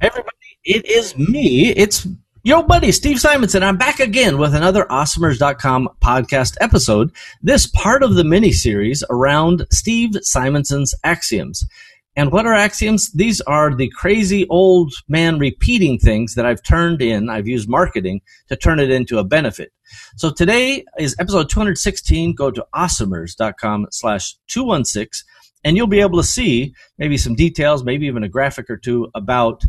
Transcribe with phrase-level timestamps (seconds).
[0.00, 1.70] everybody, it is me.
[1.70, 2.06] It's
[2.42, 3.62] your buddy, Steve Simonson.
[3.62, 7.12] I'm back again with another Awesomers.com podcast episode.
[7.42, 11.66] This part of the mini series around Steve Simonson's axioms.
[12.14, 13.10] And what are axioms?
[13.12, 17.28] These are the crazy old man repeating things that I've turned in.
[17.28, 19.72] I've used marketing to turn it into a benefit.
[20.16, 22.34] So today is episode 216.
[22.34, 25.26] Go to awesomers.com slash 216
[25.64, 29.10] and you'll be able to see maybe some details, maybe even a graphic or two
[29.14, 29.64] about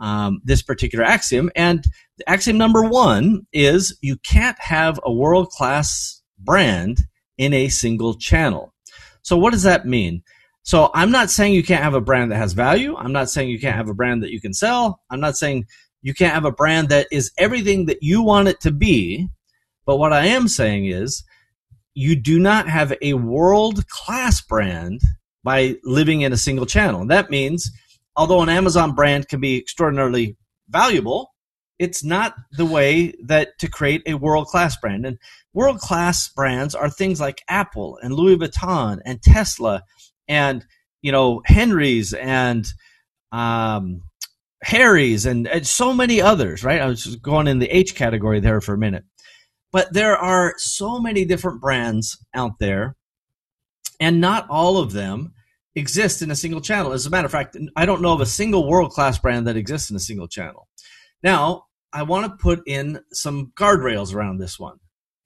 [0.00, 1.50] um, this particular axiom.
[1.54, 1.84] And
[2.18, 7.02] the axiom number one is you can't have a world class brand
[7.38, 8.74] in a single channel.
[9.22, 10.22] So what does that mean?
[10.62, 12.96] So I'm not saying you can't have a brand that has value.
[12.96, 15.00] I'm not saying you can't have a brand that you can sell.
[15.10, 15.66] I'm not saying
[16.02, 19.28] you can't have a brand that is everything that you want it to be.
[19.86, 21.24] But what I am saying is
[21.94, 25.00] you do not have a world class brand
[25.42, 27.00] by living in a single channel.
[27.00, 27.70] And that means
[28.20, 30.36] although an Amazon brand can be extraordinarily
[30.68, 31.32] valuable,
[31.78, 35.06] it's not the way that to create a world class brand.
[35.06, 35.16] And
[35.54, 39.84] world class brands are things like Apple and Louis Vuitton and Tesla
[40.28, 40.66] and
[41.00, 42.66] you know Henry's and
[43.32, 44.02] um,
[44.64, 46.62] Harry's and, and so many others.
[46.62, 46.82] Right?
[46.82, 49.04] I was just going in the H category there for a minute,
[49.72, 52.96] but there are so many different brands out there,
[53.98, 55.32] and not all of them
[55.74, 56.92] exist in a single channel.
[56.92, 59.56] As a matter of fact, I don't know of a single world class brand that
[59.56, 60.68] exists in a single channel.
[61.22, 64.78] Now, I want to put in some guardrails around this one.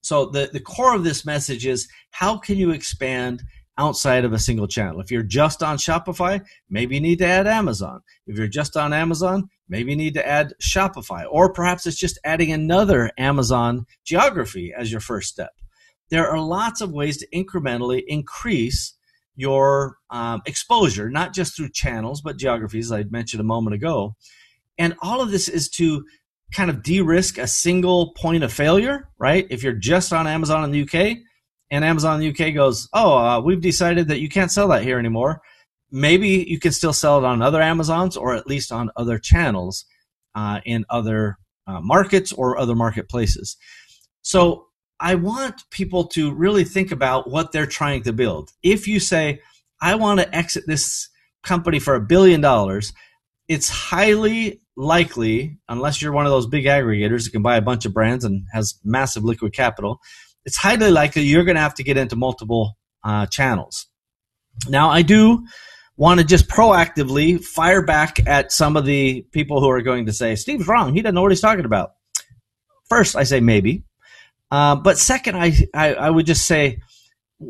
[0.00, 3.42] So the, the core of this message is how can you expand
[3.78, 5.00] outside of a single channel?
[5.00, 8.00] If you're just on Shopify, maybe you need to add Amazon.
[8.26, 11.24] If you're just on Amazon, maybe you need to add Shopify.
[11.30, 15.52] Or perhaps it's just adding another Amazon geography as your first step.
[16.10, 18.94] There are lots of ways to incrementally increase
[19.34, 24.14] your um, exposure, not just through channels, but geographies, I mentioned a moment ago.
[24.78, 26.04] And all of this is to
[26.54, 29.46] kind of de risk a single point of failure, right?
[29.50, 31.18] If you're just on Amazon in the UK
[31.70, 34.82] and Amazon in the UK goes, oh, uh, we've decided that you can't sell that
[34.82, 35.40] here anymore,
[35.90, 39.84] maybe you can still sell it on other Amazons or at least on other channels
[40.34, 43.56] uh, in other uh, markets or other marketplaces.
[44.22, 44.66] So
[45.02, 48.52] I want people to really think about what they're trying to build.
[48.62, 49.40] If you say,
[49.80, 51.08] I want to exit this
[51.42, 52.92] company for a billion dollars,
[53.48, 57.84] it's highly likely, unless you're one of those big aggregators that can buy a bunch
[57.84, 60.00] of brands and has massive liquid capital,
[60.44, 63.88] it's highly likely you're going to have to get into multiple uh, channels.
[64.68, 65.44] Now, I do
[65.96, 70.12] want to just proactively fire back at some of the people who are going to
[70.12, 70.94] say, Steve's wrong.
[70.94, 71.94] He doesn't know what he's talking about.
[72.88, 73.82] First, I say maybe.
[74.52, 76.78] Uh, but second, I, I, I would just say,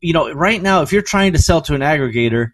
[0.00, 2.52] you know, right now, if you're trying to sell to an aggregator,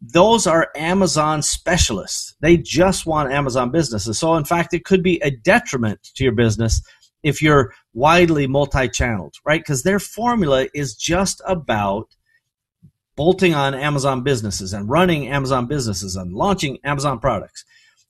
[0.00, 2.34] those are Amazon specialists.
[2.40, 4.18] They just want Amazon businesses.
[4.18, 6.80] So, in fact, it could be a detriment to your business
[7.22, 9.60] if you're widely multi-channeled, right?
[9.60, 12.16] Because their formula is just about
[13.14, 17.62] bolting on Amazon businesses and running Amazon businesses and launching Amazon products.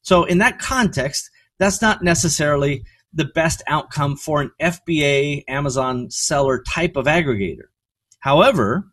[0.02, 1.28] So, in that context,
[1.58, 7.68] that's not necessarily the best outcome for an FBA Amazon seller type of aggregator.
[8.20, 8.84] However,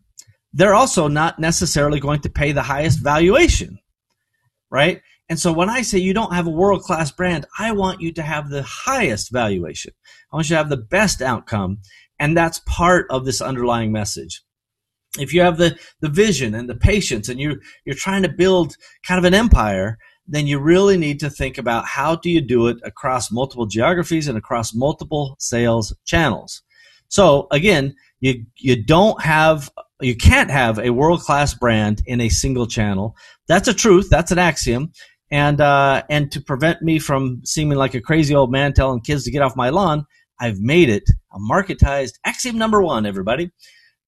[0.54, 3.80] they're also not necessarily going to pay the highest valuation,
[4.70, 5.02] right?
[5.30, 8.12] And so when I say you don't have a world class brand, I want you
[8.14, 9.94] to have the highest valuation.
[10.32, 11.80] I want you to have the best outcome.
[12.20, 14.42] And that's part of this underlying message.
[15.20, 18.76] If you have the, the vision and the patience and you're, you're trying to build
[19.04, 19.98] kind of an empire,
[20.30, 24.28] then you really need to think about how do you do it across multiple geographies
[24.28, 26.62] and across multiple sales channels.
[27.08, 32.30] So again, you you don't have you can't have a world class brand in a
[32.30, 33.16] single channel.
[33.48, 34.10] That's a truth.
[34.10, 34.92] That's an axiom.
[35.32, 39.24] And uh, and to prevent me from seeming like a crazy old man telling kids
[39.26, 40.06] to get off my lawn,
[40.40, 41.04] I've made it
[41.34, 43.06] a marketized axiom number one.
[43.06, 43.52] Everybody,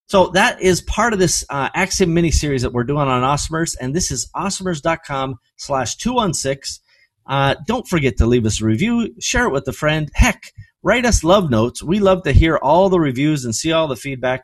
[0.08, 3.76] so that is part of this uh, Axiom mini series that we're doing on Awesomers,
[3.80, 6.82] and this is awesomers.com slash 216.
[7.26, 10.10] Uh, don't forget to leave us a review, share it with a friend.
[10.14, 10.52] Heck,
[10.82, 11.82] write us love notes.
[11.82, 14.42] We love to hear all the reviews and see all the feedback.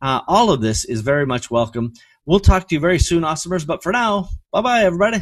[0.00, 1.92] Uh, all of this is very much welcome.
[2.26, 5.20] We'll talk to you very soon, Awesomers, but for now, bye bye, everybody.